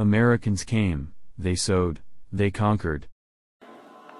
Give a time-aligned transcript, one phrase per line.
[0.00, 2.00] Americans came, they sewed,
[2.32, 3.06] they conquered.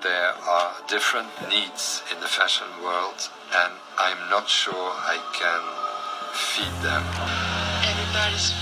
[0.03, 5.63] There are different needs in the fashion world, and I'm not sure I can
[6.35, 7.03] feed them.
[7.91, 8.53] Everybody's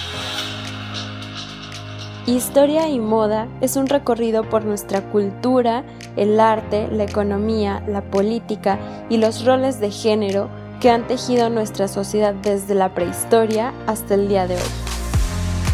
[2.27, 5.83] Historia y moda es un recorrido por nuestra cultura,
[6.17, 8.79] el arte, la economía, la política
[9.11, 10.51] y los roles de género
[10.81, 14.88] que han tejido nuestra sociedad desde la prehistoria hasta el día de hoy.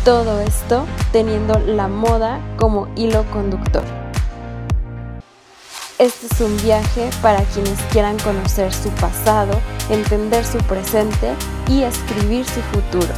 [0.05, 3.83] Todo esto teniendo la moda como hilo conductor.
[5.99, 11.33] Este es un viaje para quienes quieran conocer su pasado, entender su presente
[11.71, 13.15] y escribir su futuro.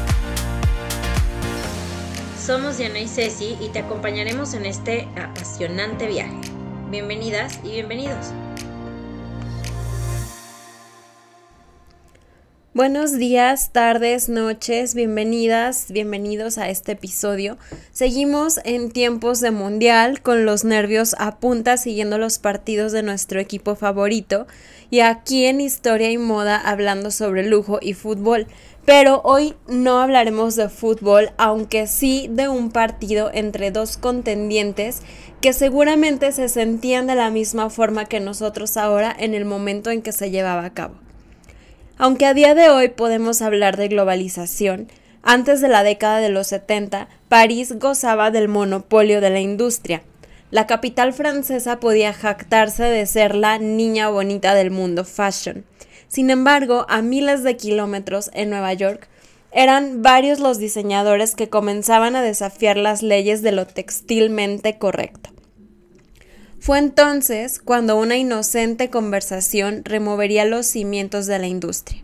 [2.40, 6.40] Somos Diana y Ceci y te acompañaremos en este apasionante viaje.
[6.88, 8.32] Bienvenidas y bienvenidos.
[12.76, 17.56] Buenos días, tardes, noches, bienvenidas, bienvenidos a este episodio.
[17.90, 23.40] Seguimos en tiempos de mundial con los nervios a punta siguiendo los partidos de nuestro
[23.40, 24.46] equipo favorito
[24.90, 28.46] y aquí en Historia y Moda hablando sobre lujo y fútbol.
[28.84, 35.00] Pero hoy no hablaremos de fútbol, aunque sí de un partido entre dos contendientes
[35.40, 40.02] que seguramente se sentían de la misma forma que nosotros ahora en el momento en
[40.02, 41.05] que se llevaba a cabo.
[41.98, 44.88] Aunque a día de hoy podemos hablar de globalización,
[45.22, 50.02] antes de la década de los 70, París gozaba del monopolio de la industria.
[50.50, 55.64] La capital francesa podía jactarse de ser la niña bonita del mundo fashion
[56.08, 59.08] sin embargo, a miles de kilómetros en Nueva York,
[59.52, 65.30] eran varios los diseñadores que comenzaban a desafiar las leyes de lo textilmente correcto.
[66.58, 72.02] Fue entonces cuando una inocente conversación removería los cimientos de la industria.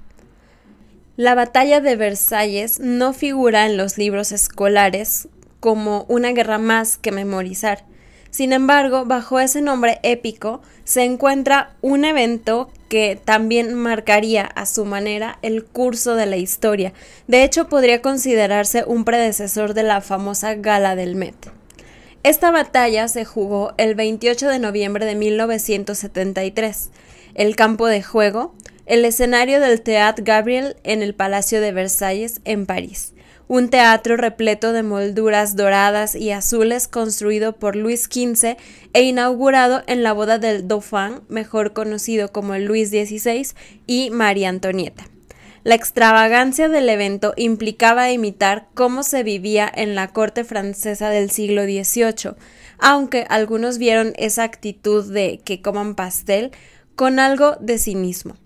[1.17, 5.28] La batalla de Versalles no figura en los libros escolares
[5.61, 7.84] como una guerra más que memorizar.
[8.30, 14.86] Sin embargo, bajo ese nombre épico se encuentra un evento que también marcaría a su
[14.86, 16.95] manera el curso de la historia.
[17.27, 21.52] De hecho, podría considerarse un predecesor de la famosa Gala del Met.
[22.22, 26.90] Esta batalla se jugó el 28 de noviembre de 1973.
[27.34, 28.55] El campo de juego,
[28.86, 33.12] el escenario del Théâtre Gabriel en el Palacio de Versalles en París
[33.52, 38.56] un teatro repleto de molduras doradas y azules construido por Luis XV
[38.94, 43.48] e inaugurado en la boda del Dauphin, mejor conocido como Luis XVI,
[43.86, 45.11] y María Antonieta.
[45.64, 51.62] La extravagancia del evento implicaba imitar cómo se vivía en la corte francesa del siglo
[51.62, 52.34] XVIII,
[52.78, 56.51] aunque algunos vieron esa actitud de que coman pastel
[56.96, 58.36] con algo de cinismo.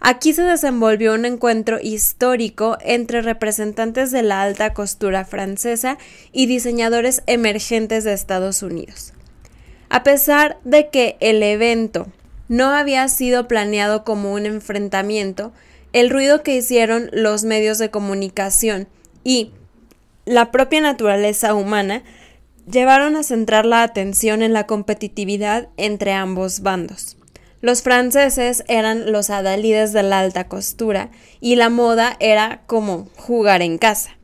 [0.00, 5.98] Aquí se desenvolvió un encuentro histórico entre representantes de la alta costura francesa
[6.32, 9.12] y diseñadores emergentes de Estados Unidos.
[9.90, 12.06] A pesar de que el evento
[12.48, 15.52] no había sido planeado como un enfrentamiento,
[15.92, 18.88] el ruido que hicieron los medios de comunicación
[19.24, 19.52] y
[20.24, 22.02] la propia naturaleza humana
[22.70, 27.16] llevaron a centrar la atención en la competitividad entre ambos bandos.
[27.62, 33.60] Los franceses eran los adalides de la alta costura y la moda era como jugar
[33.60, 34.16] en casa,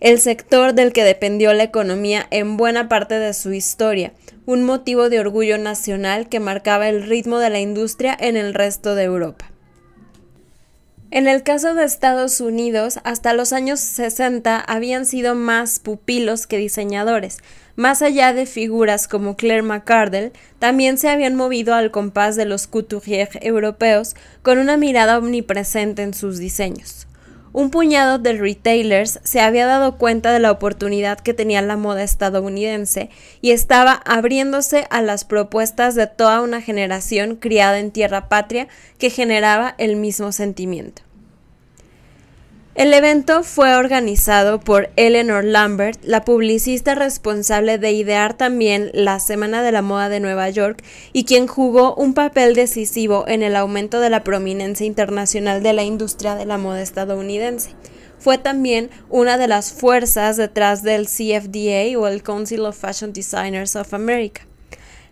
[0.00, 4.12] el sector del que dependió la economía en buena parte de su historia,
[4.46, 8.94] un motivo de orgullo nacional que marcaba el ritmo de la industria en el resto
[8.94, 9.53] de Europa.
[11.14, 16.58] En el caso de Estados Unidos, hasta los años 60 habían sido más pupilos que
[16.58, 17.38] diseñadores,
[17.76, 22.66] más allá de figuras como Claire McCardell, también se habían movido al compás de los
[22.66, 27.06] couturiers europeos con una mirada omnipresente en sus diseños.
[27.54, 32.02] Un puñado de retailers se había dado cuenta de la oportunidad que tenía la moda
[32.02, 33.10] estadounidense
[33.40, 38.66] y estaba abriéndose a las propuestas de toda una generación criada en tierra patria
[38.98, 41.02] que generaba el mismo sentimiento.
[42.74, 49.62] El evento fue organizado por Eleanor Lambert, la publicista responsable de idear también la Semana
[49.62, 50.82] de la Moda de Nueva York
[51.12, 55.84] y quien jugó un papel decisivo en el aumento de la prominencia internacional de la
[55.84, 57.70] industria de la moda estadounidense.
[58.18, 63.76] Fue también una de las fuerzas detrás del CFDA o el Council of Fashion Designers
[63.76, 64.48] of America.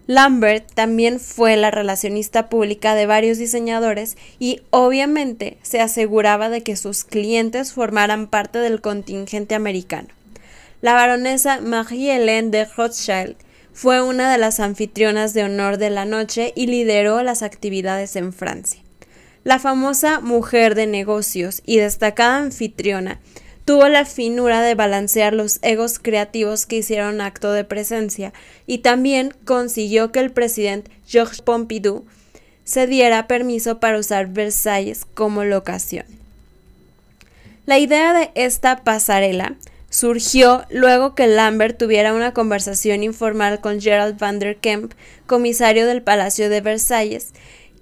[0.06, 6.76] Lambert también fue la relacionista pública de varios diseñadores y obviamente se aseguraba de que
[6.76, 10.08] sus clientes formaran parte del contingente americano.
[10.80, 13.36] La baronesa Marie-Hélène de Rothschild
[13.72, 18.32] fue una de las anfitrionas de honor de la noche y lideró las actividades en
[18.32, 18.82] Francia.
[19.44, 23.20] La famosa mujer de negocios y destacada anfitriona
[23.64, 28.32] tuvo la finura de balancear los egos creativos que hicieron acto de presencia
[28.66, 32.04] y también consiguió que el presidente Georges Pompidou
[32.64, 36.06] se diera permiso para usar Versalles como locación.
[37.66, 39.56] La idea de esta pasarela
[39.88, 44.94] surgió luego que Lambert tuviera una conversación informal con Gerald van der Kemp,
[45.26, 47.32] comisario del Palacio de Versalles,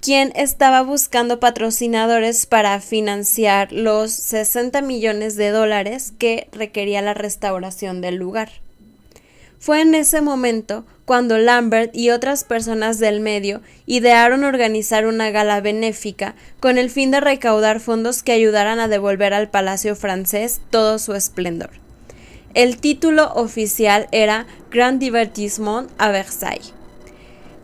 [0.00, 8.00] quien estaba buscando patrocinadores para financiar los 60 millones de dólares que requería la restauración
[8.00, 8.50] del lugar.
[9.58, 15.60] Fue en ese momento cuando Lambert y otras personas del medio idearon organizar una gala
[15.60, 20.98] benéfica con el fin de recaudar fondos que ayudaran a devolver al Palacio francés todo
[20.98, 21.70] su esplendor.
[22.54, 26.79] El título oficial era Grand Divertissement a Versailles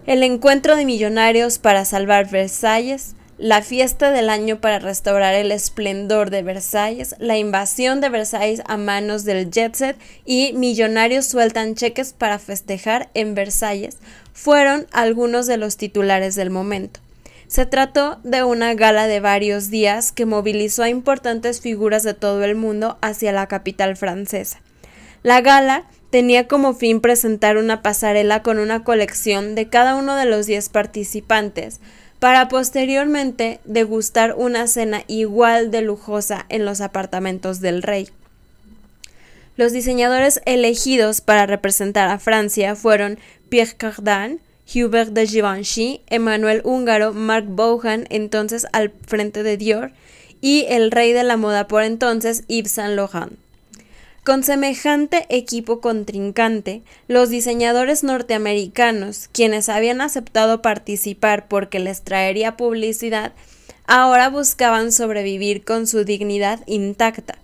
[0.07, 6.31] el encuentro de millonarios para salvar Versalles, la fiesta del año para restaurar el esplendor
[6.31, 12.13] de Versalles, la invasión de Versalles a manos del jet set y millonarios sueltan cheques
[12.13, 13.99] para festejar en Versalles
[14.33, 17.01] fueron algunos de los titulares del momento.
[17.49, 22.43] Se trató de una gala de varios días que movilizó a importantes figuras de todo
[22.45, 24.61] el mundo hacia la capital francesa.
[25.23, 30.27] La gala tenía como fin presentar una pasarela con una colección de cada uno de
[30.27, 31.81] los 10 participantes,
[32.19, 38.09] para posteriormente degustar una cena igual de lujosa en los apartamentos del rey.
[39.57, 43.19] Los diseñadores elegidos para representar a Francia fueron
[43.49, 44.41] Pierre Cardin,
[44.75, 49.93] Hubert de Givenchy, Emmanuel Húngaro, Marc Bohan, entonces al frente de Dior,
[50.41, 53.39] y el rey de la moda por entonces, Yves Saint Laurent.
[54.27, 63.35] Con semejante equipo contrincante, los diseñadores norteamericanos, quienes habían aceptado participar porque les traería publicidad,
[63.87, 67.39] ahora buscaban sobrevivir con su dignidad intacta.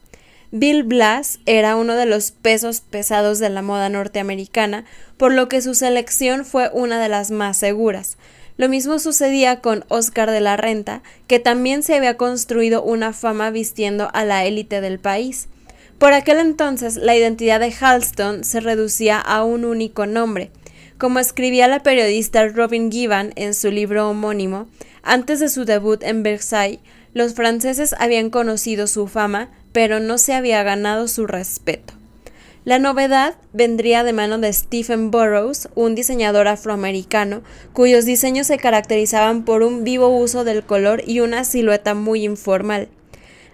[0.50, 4.84] Bill Blass era uno de los pesos pesados de la moda norteamericana,
[5.18, 8.16] por lo que su selección fue una de las más seguras.
[8.56, 13.50] Lo mismo sucedía con Oscar de la Renta, que también se había construido una fama
[13.50, 15.46] vistiendo a la élite del país.
[16.02, 20.50] Por aquel entonces la identidad de Halston se reducía a un único nombre.
[20.98, 24.66] Como escribía la periodista Robin Gibbon en su libro homónimo,
[25.04, 26.80] antes de su debut en Versailles,
[27.14, 31.94] los franceses habían conocido su fama, pero no se había ganado su respeto.
[32.64, 39.44] La novedad vendría de mano de Stephen Burroughs, un diseñador afroamericano, cuyos diseños se caracterizaban
[39.44, 42.88] por un vivo uso del color y una silueta muy informal.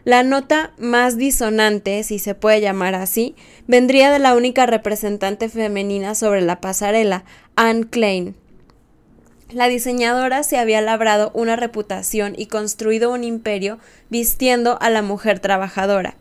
[0.09, 6.15] La nota más disonante, si se puede llamar así, vendría de la única representante femenina
[6.15, 7.25] sobre la pasarela,
[7.57, 8.35] Anne Klein.
[9.51, 15.41] La diseñadora se había labrado una reputación y construido un imperio vistiendo a la mujer
[15.41, 16.17] trabajadora.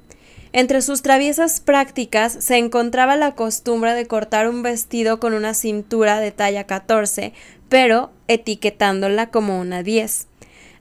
[0.51, 6.19] Entre sus traviesas prácticas se encontraba la costumbre de cortar un vestido con una cintura
[6.19, 7.31] de talla 14,
[7.69, 10.26] pero etiquetándola como una 10.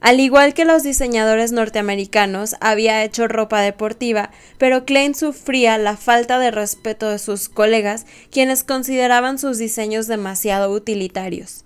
[0.00, 6.38] Al igual que los diseñadores norteamericanos, había hecho ropa deportiva, pero Klein sufría la falta
[6.38, 11.64] de respeto de sus colegas, quienes consideraban sus diseños demasiado utilitarios.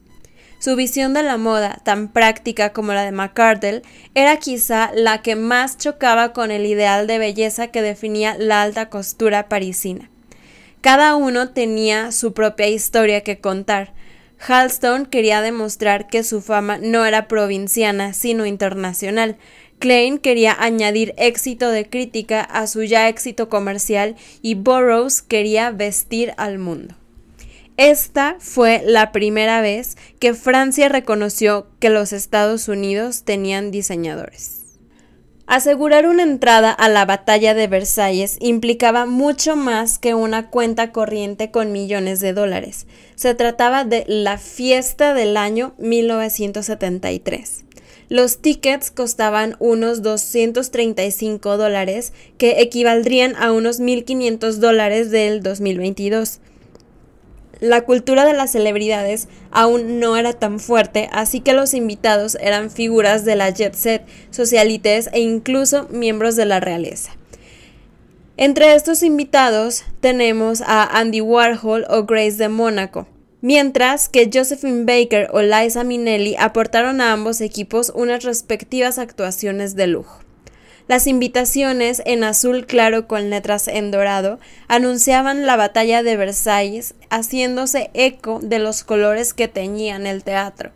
[0.61, 3.83] Su visión de la moda, tan práctica como la de McCardell,
[4.15, 8.91] era quizá la que más chocaba con el ideal de belleza que definía la alta
[8.91, 10.11] costura parisina.
[10.83, 13.95] Cada uno tenía su propia historia que contar,
[14.47, 19.37] Halston quería demostrar que su fama no era provinciana, sino internacional.
[19.79, 26.33] Klein quería añadir éxito de crítica a su ya éxito comercial y Burroughs quería vestir
[26.39, 26.95] al mundo.
[27.77, 34.60] Esta fue la primera vez que Francia reconoció que los Estados Unidos tenían diseñadores.
[35.51, 41.51] Asegurar una entrada a la batalla de Versalles implicaba mucho más que una cuenta corriente
[41.51, 42.87] con millones de dólares.
[43.17, 47.65] Se trataba de la fiesta del año 1973.
[48.09, 56.39] Los tickets costaban unos 235 dólares, que equivaldrían a unos 1.500 dólares del 2022
[57.61, 62.71] la cultura de las celebridades aún no era tan fuerte, así que los invitados eran
[62.71, 67.13] figuras de la jet set, socialites e incluso miembros de la realeza.
[68.37, 73.07] Entre estos invitados tenemos a Andy Warhol o Grace de Mónaco,
[73.43, 79.89] mientras que Josephine Baker o Liza Minnelli aportaron a ambos equipos unas respectivas actuaciones de
[79.89, 80.21] lujo.
[80.91, 87.93] Las invitaciones en azul claro con letras en dorado anunciaban la batalla de Versalles, haciéndose
[87.95, 90.73] eco de los colores que teñían el teatro.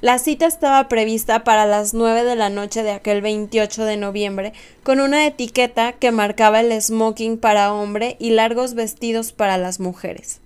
[0.00, 4.54] La cita estaba prevista para las 9 de la noche de aquel 28 de noviembre,
[4.82, 10.40] con una etiqueta que marcaba el smoking para hombre y largos vestidos para las mujeres.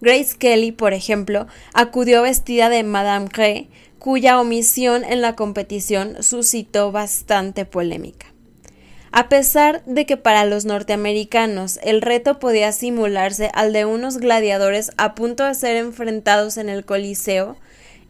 [0.00, 3.70] Grace Kelly, por ejemplo, acudió vestida de Madame Gray,
[4.02, 8.26] cuya omisión en la competición suscitó bastante polémica.
[9.12, 14.90] A pesar de que para los norteamericanos el reto podía simularse al de unos gladiadores
[14.96, 17.56] a punto de ser enfrentados en el Coliseo,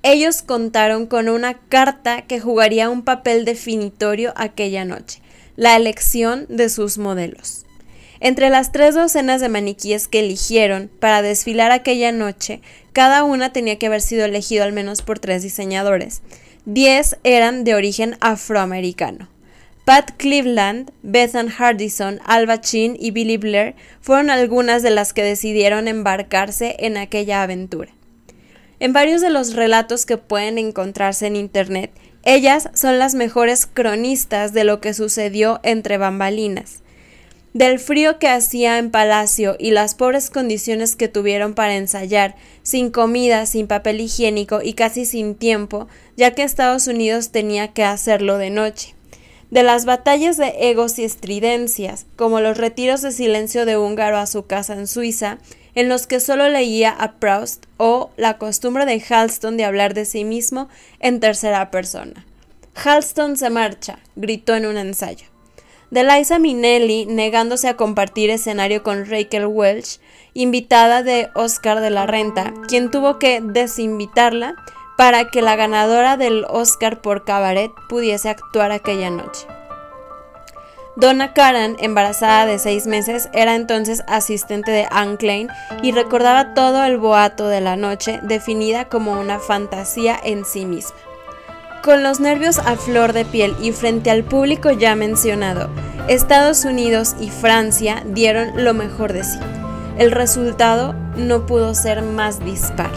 [0.03, 5.21] ellos contaron con una carta que jugaría un papel definitorio aquella noche,
[5.57, 7.67] la elección de sus modelos.
[8.25, 12.61] Entre las tres docenas de maniquíes que eligieron para desfilar aquella noche,
[12.93, 16.23] cada una tenía que haber sido elegido al menos por tres diseñadores.
[16.65, 19.29] Diez eran de origen afroamericano.
[19.85, 25.89] Pat Cleveland, Bethan Hardison, Alba Chin y Billy Blair fueron algunas de las que decidieron
[25.89, 27.91] embarcarse en aquella aventura.
[28.79, 31.91] En varios de los relatos que pueden encontrarse en Internet,
[32.23, 36.82] ellas son las mejores cronistas de lo que sucedió entre bambalinas.
[37.53, 42.91] Del frío que hacía en palacio y las pobres condiciones que tuvieron para ensayar, sin
[42.91, 48.39] comida, sin papel higiénico y casi sin tiempo, ya que Estados Unidos tenía que hacerlo
[48.39, 48.95] de noche
[49.53, 54.25] de las batallas de egos y estridencias, como los retiros de silencio de húngaro a
[54.25, 55.37] su casa en Suiza,
[55.75, 60.07] en los que solo leía a Proust o la costumbre de Halston de hablar de
[60.07, 62.25] sí mismo en tercera persona.
[62.83, 65.32] Halston se marcha, gritó en un ensayo.
[65.93, 70.01] De Liza Minnelli negándose a compartir escenario con Rachel Welch,
[70.33, 74.55] invitada de Oscar de la Renta, quien tuvo que desinvitarla
[74.97, 79.47] para que la ganadora del Oscar por Cabaret pudiese actuar aquella noche.
[80.97, 85.49] Donna Karan, embarazada de seis meses, era entonces asistente de Anne Klein
[85.83, 90.97] y recordaba todo el boato de la noche, definida como una fantasía en sí misma.
[91.83, 95.69] Con los nervios a flor de piel y frente al público ya mencionado,
[96.09, 99.39] Estados Unidos y Francia dieron lo mejor de sí.
[99.99, 102.93] El resultado no pudo ser más dispar.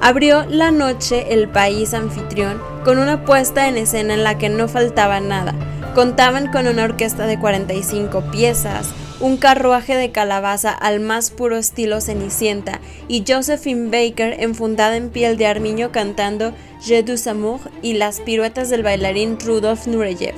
[0.00, 4.68] Abrió la noche el país anfitrión con una puesta en escena en la que no
[4.68, 5.54] faltaba nada,
[5.94, 8.88] Contaban con una orquesta de 45 piezas,
[9.24, 15.38] un carruaje de calabaza al más puro estilo Cenicienta y Josephine Baker enfundada en piel
[15.38, 16.52] de armiño cantando
[16.86, 20.34] Je du amour y las piruetas del bailarín Rudolf Nureyev.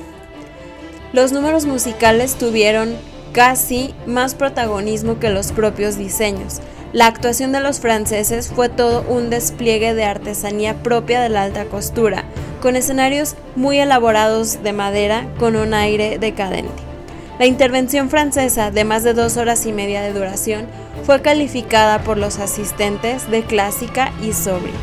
[1.11, 2.95] Los números musicales tuvieron
[3.33, 6.61] casi más protagonismo que los propios diseños.
[6.93, 11.65] La actuación de los franceses fue todo un despliegue de artesanía propia de la alta
[11.65, 12.23] costura,
[12.61, 16.96] con escenarios muy elaborados de madera con un aire decadente.
[17.39, 20.65] La intervención francesa, de más de dos horas y media de duración,
[21.03, 24.73] fue calificada por los asistentes de clásica y sobria.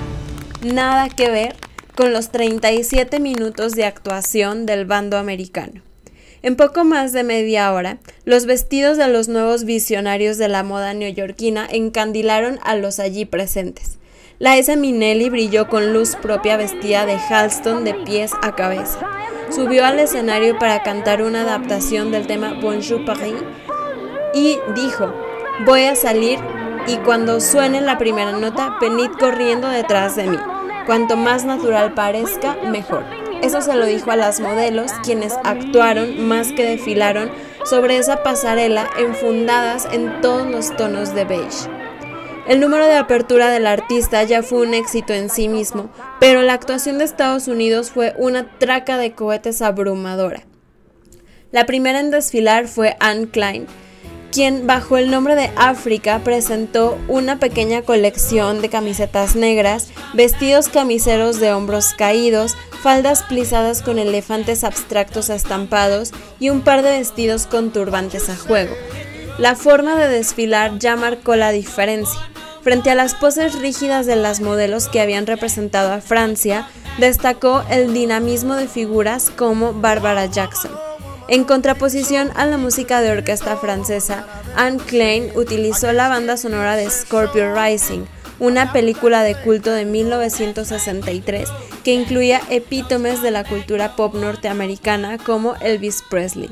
[0.63, 1.57] Nada que ver
[1.97, 5.83] con los 37 minutos de actuación del bando americano.
[6.43, 10.95] En poco más de media hora, los vestidos de los nuevos visionarios de la moda
[10.95, 13.99] neoyorquina encandilaron a los allí presentes.
[14.41, 18.99] La Esa Minelli brilló con luz propia vestida de Halston de pies a cabeza.
[19.51, 23.37] Subió al escenario para cantar una adaptación del tema Bonjour Paris
[24.35, 25.15] y dijo,
[25.65, 26.41] voy a salir
[26.89, 30.39] y cuando suene la primera nota, venid corriendo detrás de mí.
[30.85, 33.05] Cuanto más natural parezca, mejor.
[33.41, 37.31] Eso se lo dijo a las modelos, quienes actuaron más que desfilaron
[37.65, 41.84] sobre esa pasarela enfundadas en todos los tonos de beige.
[42.47, 45.89] El número de apertura del artista ya fue un éxito en sí mismo,
[46.21, 50.43] pero la actuación de Estados Unidos fue una traca de cohetes abrumadora.
[51.53, 53.67] La primera en desfilar fue Anne Klein,
[54.31, 61.41] quien bajo el nombre de África presentó una pequeña colección de camisetas negras, vestidos camiseros
[61.41, 67.73] de hombros caídos, faldas plisadas con elefantes abstractos estampados y un par de vestidos con
[67.73, 68.75] turbantes a juego.
[69.39, 72.21] La forma de desfilar ya marcó la diferencia.
[72.65, 76.67] Frente a las poses rígidas de las modelos que habían representado a Francia,
[76.99, 80.73] destacó el dinamismo de figuras como Barbara Jackson.
[81.29, 86.89] En contraposición a la música de orquesta francesa, Anne Klein utilizó la banda sonora de
[86.89, 88.07] Scorpio Rising,
[88.39, 91.51] una película de culto de 1963
[91.85, 96.51] que incluía epítomes de la cultura pop norteamericana como Elvis Presley.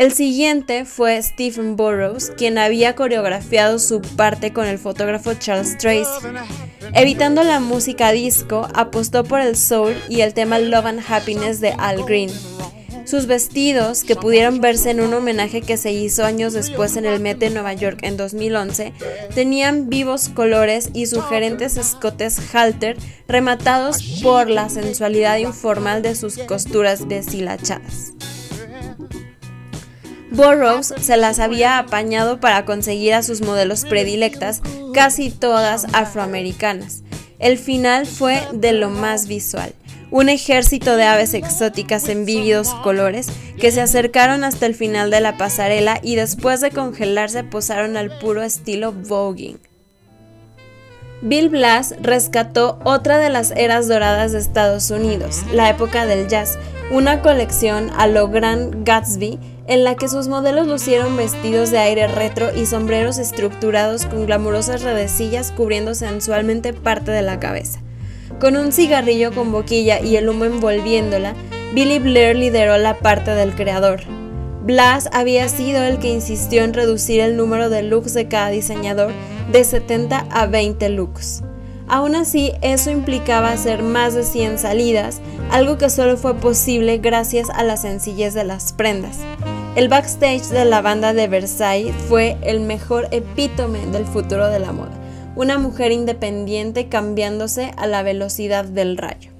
[0.00, 6.26] El siguiente fue Stephen Burrows, quien había coreografiado su parte con el fotógrafo Charles Tracy.
[6.94, 11.74] Evitando la música disco, apostó por el soul y el tema Love and Happiness de
[11.76, 12.30] Al Green.
[13.04, 17.20] Sus vestidos, que pudieron verse en un homenaje que se hizo años después en el
[17.20, 18.94] Met de Nueva York en 2011,
[19.34, 22.96] tenían vivos colores y sugerentes escotes halter
[23.28, 28.14] rematados por la sensualidad informal de sus costuras deshilachadas.
[30.30, 34.62] Burroughs se las había apañado para conseguir a sus modelos predilectas,
[34.94, 37.02] casi todas afroamericanas.
[37.38, 39.74] El final fue de lo más visual.
[40.10, 45.20] Un ejército de aves exóticas en vívidos colores que se acercaron hasta el final de
[45.20, 49.58] la pasarela y después de congelarse posaron al puro estilo voguing.
[51.22, 56.58] Bill Blass rescató otra de las eras doradas de Estados Unidos, la época del jazz,
[56.90, 62.06] una colección a lo Grand Gatsby en la que sus modelos lucieron vestidos de aire
[62.06, 67.80] retro y sombreros estructurados con glamurosas redecillas cubriendo sensualmente parte de la cabeza.
[68.40, 71.34] Con un cigarrillo con boquilla y el humo envolviéndola,
[71.74, 74.00] Billy Blair lideró la parte del creador.
[74.62, 79.12] Blas había sido el que insistió en reducir el número de looks de cada diseñador
[79.52, 81.42] de 70 a 20 looks.
[81.88, 87.50] Aún así, eso implicaba hacer más de 100 salidas, algo que solo fue posible gracias
[87.50, 89.18] a la sencillez de las prendas.
[89.74, 94.72] El backstage de la banda de Versailles fue el mejor epítome del futuro de la
[94.72, 94.92] moda,
[95.34, 99.32] una mujer independiente cambiándose a la velocidad del rayo.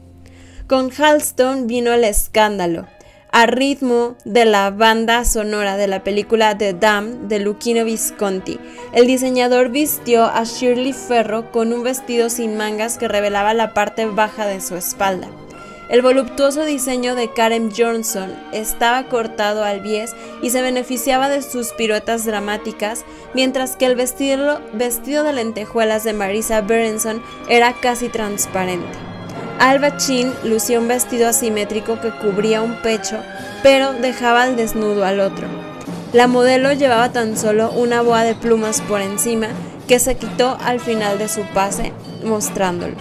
[0.67, 2.87] Con Halston vino el escándalo,
[3.33, 8.59] a ritmo de la banda sonora de la película The Dam de Luchino Visconti.
[8.93, 14.07] El diseñador vistió a Shirley Ferro con un vestido sin mangas que revelaba la parte
[14.07, 15.29] baja de su espalda.
[15.89, 21.73] El voluptuoso diseño de Karen Johnson estaba cortado al bies y se beneficiaba de sus
[21.73, 29.10] piruetas dramáticas, mientras que el vestido, vestido de lentejuelas de Marisa Berenson era casi transparente.
[29.61, 33.19] Alba Chin lucía un vestido asimétrico que cubría un pecho,
[33.63, 35.47] pero dejaba al desnudo al otro.
[36.15, 39.49] La modelo llevaba tan solo una boa de plumas por encima
[39.87, 41.93] que se quitó al final de su pase,
[42.25, 42.97] mostrándolo.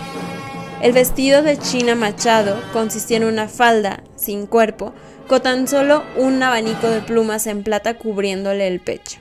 [0.81, 4.93] El vestido de China Machado consistía en una falda, sin cuerpo,
[5.29, 9.19] con tan solo un abanico de plumas en plata cubriéndole el pecho.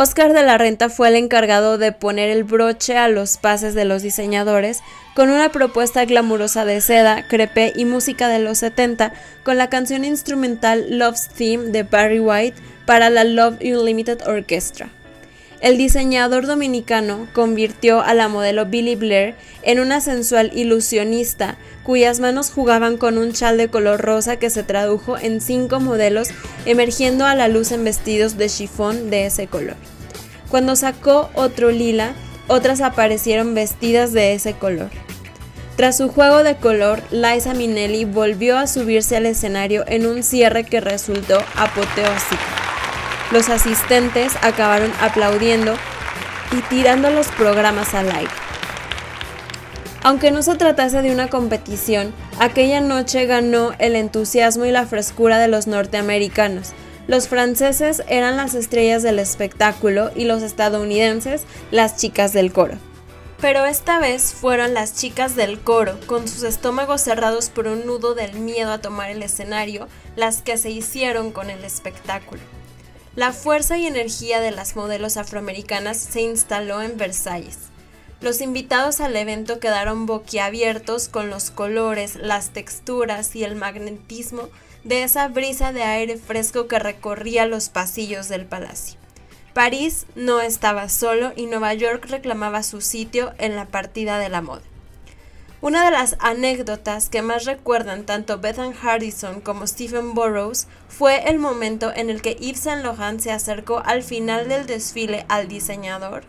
[0.00, 3.84] Oscar de la Renta fue el encargado de poner el broche a los pases de
[3.84, 4.80] los diseñadores
[5.20, 10.06] con una propuesta glamurosa de seda, crepe y música de los 70 con la canción
[10.06, 12.56] instrumental Love's Theme de Barry White
[12.86, 14.88] para la Love Unlimited Orchestra.
[15.60, 22.50] El diseñador dominicano convirtió a la modelo Billy Blair en una sensual ilusionista cuyas manos
[22.50, 26.28] jugaban con un chal de color rosa que se tradujo en cinco modelos
[26.64, 29.76] emergiendo a la luz en vestidos de chifón de ese color.
[30.48, 32.14] Cuando sacó otro lila,
[32.48, 34.88] otras aparecieron vestidas de ese color.
[35.76, 40.64] Tras su juego de color, Liza Minnelli volvió a subirse al escenario en un cierre
[40.64, 42.42] que resultó apoteósico.
[43.32, 45.74] Los asistentes acabaron aplaudiendo
[46.52, 48.32] y tirando los programas al aire.
[50.02, 55.38] Aunque no se tratase de una competición, aquella noche ganó el entusiasmo y la frescura
[55.38, 56.72] de los norteamericanos.
[57.06, 62.78] Los franceses eran las estrellas del espectáculo y los estadounidenses las chicas del coro.
[63.40, 68.14] Pero esta vez fueron las chicas del coro, con sus estómagos cerrados por un nudo
[68.14, 72.42] del miedo a tomar el escenario, las que se hicieron con el espectáculo.
[73.16, 77.58] La fuerza y energía de las modelos afroamericanas se instaló en Versalles.
[78.20, 84.50] Los invitados al evento quedaron boquiabiertos con los colores, las texturas y el magnetismo
[84.84, 88.99] de esa brisa de aire fresco que recorría los pasillos del palacio.
[89.52, 94.42] París no estaba solo y Nueva York reclamaba su sitio en la partida de la
[94.42, 94.62] moda.
[95.60, 101.38] Una de las anécdotas que más recuerdan tanto Bethan Hardison como Stephen Burroughs fue el
[101.38, 106.22] momento en el que Yves Saint Laurent se acercó al final del desfile al diseñador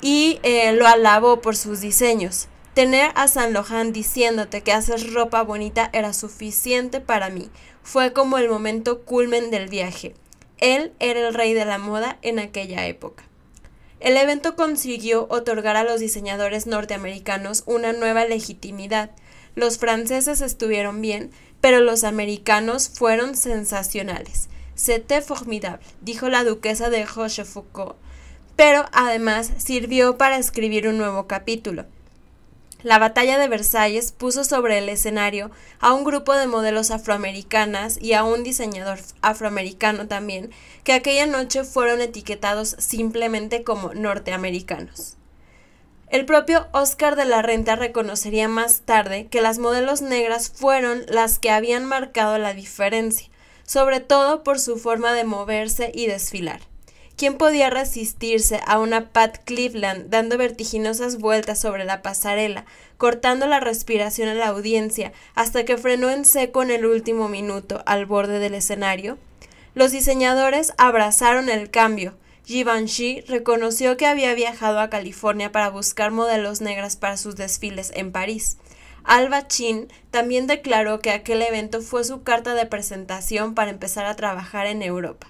[0.00, 2.48] y eh, lo alabó por sus diseños.
[2.74, 7.48] Tener a Saint Laurent diciéndote que haces ropa bonita era suficiente para mí.
[7.82, 10.14] Fue como el momento culmen del viaje.
[10.58, 13.24] Él era el rey de la moda en aquella época.
[14.00, 19.10] El evento consiguió otorgar a los diseñadores norteamericanos una nueva legitimidad.
[19.54, 24.48] Los franceses estuvieron bien, pero los americanos fueron sensacionales.
[24.76, 27.96] C'était formidable, dijo la duquesa de Rochefoucauld.
[28.54, 31.86] Pero además sirvió para escribir un nuevo capítulo.
[32.86, 38.12] La batalla de Versalles puso sobre el escenario a un grupo de modelos afroamericanas y
[38.12, 40.52] a un diseñador afroamericano también,
[40.84, 45.16] que aquella noche fueron etiquetados simplemente como norteamericanos.
[46.10, 51.40] El propio Oscar de la Renta reconocería más tarde que las modelos negras fueron las
[51.40, 53.28] que habían marcado la diferencia,
[53.64, 56.60] sobre todo por su forma de moverse y desfilar.
[57.16, 62.66] ¿Quién podía resistirse a una Pat Cleveland dando vertiginosas vueltas sobre la pasarela,
[62.98, 67.82] cortando la respiración a la audiencia hasta que frenó en seco en el último minuto
[67.86, 69.16] al borde del escenario?
[69.74, 76.60] Los diseñadores abrazaron el cambio, Givenchy reconoció que había viajado a California para buscar modelos
[76.60, 78.58] negras para sus desfiles en París.
[79.04, 84.16] Alba Chin también declaró que aquel evento fue su carta de presentación para empezar a
[84.16, 85.28] trabajar en Europa.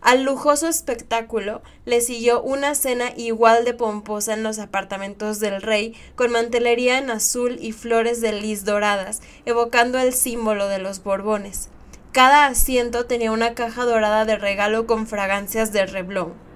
[0.00, 5.94] Al lujoso espectáculo le siguió una cena igual de pomposa en los apartamentos del rey,
[6.14, 11.68] con mantelería en azul y flores de lis doradas, evocando el símbolo de los Borbones.
[12.12, 16.48] Cada asiento tenía una caja dorada de regalo con fragancias de Reblon.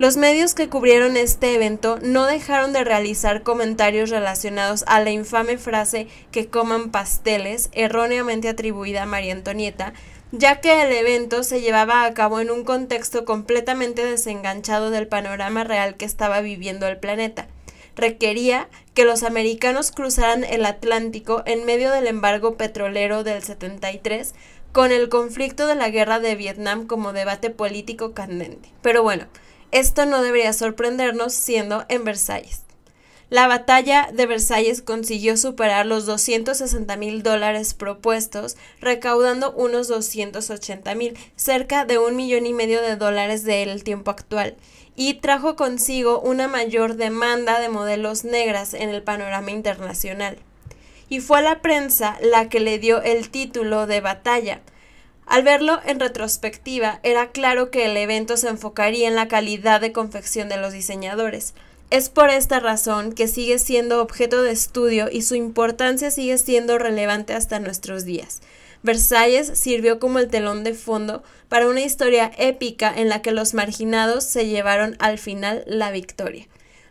[0.00, 5.58] Los medios que cubrieron este evento no dejaron de realizar comentarios relacionados a la infame
[5.58, 9.92] frase que coman pasteles, erróneamente atribuida a María Antonieta,
[10.32, 15.64] ya que el evento se llevaba a cabo en un contexto completamente desenganchado del panorama
[15.64, 17.48] real que estaba viviendo el planeta.
[17.96, 24.34] Requería que los americanos cruzaran el Atlántico en medio del embargo petrolero del 73
[24.72, 28.70] con el conflicto de la guerra de Vietnam como debate político candente.
[28.82, 29.26] Pero bueno,
[29.72, 32.62] esto no debería sorprendernos siendo en Versalles.
[33.30, 41.16] La batalla de Versalles consiguió superar los 260 mil dólares propuestos, recaudando unos 280 mil,
[41.36, 44.56] cerca de un millón y medio de dólares del tiempo actual,
[44.96, 50.36] y trajo consigo una mayor demanda de modelos negras en el panorama internacional
[51.10, 54.62] y fue la prensa la que le dio el título de batalla.
[55.26, 59.92] Al verlo en retrospectiva, era claro que el evento se enfocaría en la calidad de
[59.92, 61.54] confección de los diseñadores.
[61.90, 66.78] Es por esta razón que sigue siendo objeto de estudio y su importancia sigue siendo
[66.78, 68.42] relevante hasta nuestros días.
[68.84, 73.54] Versalles sirvió como el telón de fondo para una historia épica en la que los
[73.54, 76.46] marginados se llevaron al final la victoria.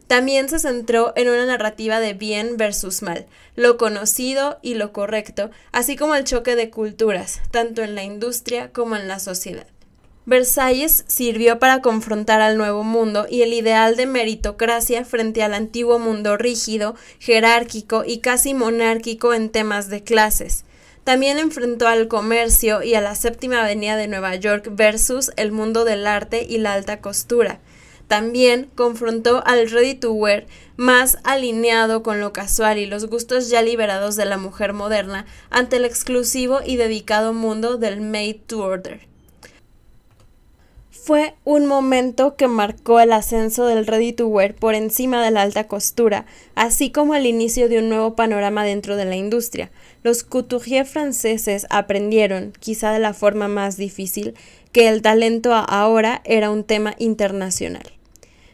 [0.08, 5.50] También se centró en una narrativa de bien versus mal, lo conocido y lo correcto,
[5.72, 9.68] así como el choque de culturas, tanto en la industria como en la sociedad.
[10.30, 15.98] Versalles sirvió para confrontar al nuevo mundo y el ideal de meritocracia frente al antiguo
[15.98, 20.66] mundo rígido, jerárquico y casi monárquico en temas de clases.
[21.04, 25.84] También enfrentó al comercio y a la séptima avenida de Nueva York versus el mundo
[25.84, 27.60] del arte y la alta costura.
[28.08, 30.46] También confrontó al ready to wear
[30.78, 35.78] más alineado con lo casual y los gustos ya liberados de la mujer moderna ante
[35.78, 39.09] el exclusivo y dedicado mundo del made to order.
[41.02, 45.42] Fue un momento que marcó el ascenso del ready to wear por encima de la
[45.42, 49.72] alta costura, así como el inicio de un nuevo panorama dentro de la industria.
[50.04, 54.36] Los couturiers franceses aprendieron, quizá de la forma más difícil,
[54.72, 57.94] que el talento ahora era un tema internacional.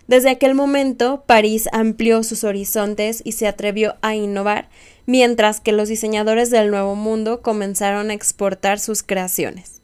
[0.08, 4.70] Desde aquel momento, París amplió sus horizontes y se atrevió a innovar,
[5.08, 9.75] mientras que los diseñadores del Nuevo Mundo comenzaron a exportar sus creaciones.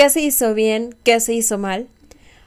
[0.00, 0.96] ¿Qué se hizo bien?
[1.04, 1.86] ¿Qué se hizo mal?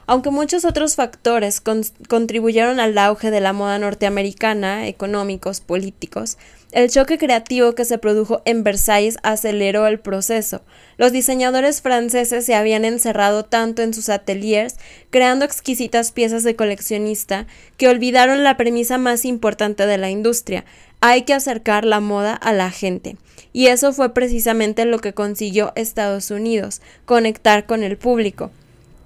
[0.07, 1.61] Aunque muchos otros factores
[2.09, 6.39] contribuyeron al auge de la moda norteamericana, económicos, políticos,
[6.73, 10.63] el choque creativo que se produjo en Versalles aceleró el proceso.
[10.97, 14.77] Los diseñadores franceses se habían encerrado tanto en sus ateliers,
[15.11, 17.45] creando exquisitas piezas de coleccionista,
[17.77, 20.65] que olvidaron la premisa más importante de la industria.
[20.99, 23.17] Hay que acercar la moda a la gente.
[23.51, 28.51] Y eso fue precisamente lo que consiguió Estados Unidos, conectar con el público.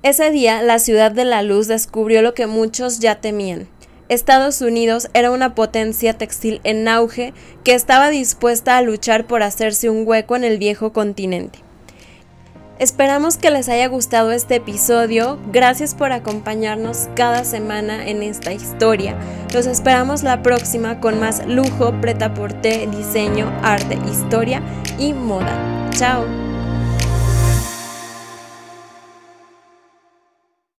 [0.04, 3.68] Ese día la ciudad de la luz descubrió lo que muchos ya temían.
[4.10, 9.90] Estados Unidos era una potencia textil en auge que estaba dispuesta a luchar por hacerse
[9.90, 11.60] un hueco en el viejo continente.
[12.80, 15.40] Esperamos que les haya gustado este episodio.
[15.52, 19.18] Gracias por acompañarnos cada semana en esta historia.
[19.52, 24.62] Los esperamos la próxima con más lujo, preta porte, diseño, arte, historia
[25.00, 25.90] y moda.
[25.90, 26.47] Chao.